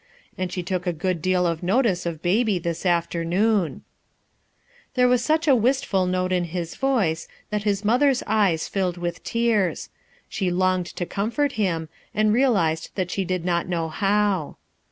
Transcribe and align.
And 0.35 0.51
.she 0.51 0.63
took 0.63 0.87
a 0.87 0.93
good 0.93 1.21
deal 1.21 1.45
of 1.45 1.61
notice 1.61 2.07
of 2.07 2.23
Baby 2.23 2.57
this 2.57 2.87
after 2.87 3.23
noon/' 3.23 3.81
There 4.95 5.07
was 5.07 5.23
such 5.23 5.47
a 5.47 5.55
wistful 5.55 6.07
note 6.07 6.31
in 6.31 6.45
his 6.45 6.73
voice 6.73 7.27
that 7.51 7.65
his 7.65 7.85
mother's 7.85 8.23
eyes 8.25 8.67
filled 8.67 8.97
with 8.97 9.23
tears; 9.23 9.89
fche 10.27 10.51
longed 10.51 10.87
to 10.87 11.05
comfort 11.05 11.51
him, 11.51 11.87
and 12.15 12.33
realized 12.33 12.89
that 12.95 13.11
she 13.11 13.23
did 13.23 13.45
not 13.45 13.67
know 13.69 13.89
how. 13.89 14.57